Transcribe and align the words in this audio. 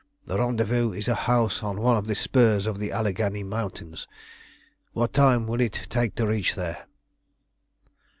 The 0.25 0.35
rendezvous 0.35 0.93
is 0.93 1.07
a 1.07 1.13
house 1.13 1.61
on 1.61 1.79
one 1.79 1.95
of 1.95 2.07
the 2.07 2.15
spurs 2.15 2.65
of 2.65 2.79
the 2.79 2.91
Alleghany 2.91 3.43
Mountains. 3.43 4.07
What 4.93 5.13
time 5.13 5.45
will 5.45 5.61
it 5.61 5.85
take 5.91 6.15
to 6.15 6.25
reach 6.25 6.55
there?" 6.55 6.87